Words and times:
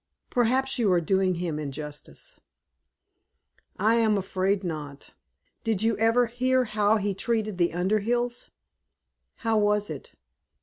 "Perhaps 0.31 0.79
you 0.79 0.91
are 0.91 0.99
doing 0.99 1.35
him 1.35 1.59
injustice." 1.59 2.39
"I 3.77 3.97
am 3.97 4.17
afraid 4.17 4.63
not. 4.63 5.13
Did 5.63 5.83
you 5.83 5.95
never 5.95 6.25
hear 6.25 6.63
how 6.63 6.97
he 6.97 7.13
treated 7.13 7.59
the 7.59 7.69
Underhills?" 7.69 8.49
"How 9.35 9.59
was 9.59 9.91
it?" 9.91 10.13